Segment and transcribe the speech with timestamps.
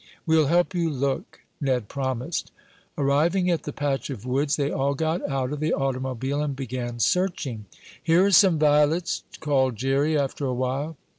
[0.25, 2.51] "We'll help you look," Ned promised.
[2.97, 6.97] Arriving at the patch of woods, they all got out of the automobile and began
[6.97, 7.65] searching.
[8.01, 10.97] "Here are some violets," called Jerry after a while.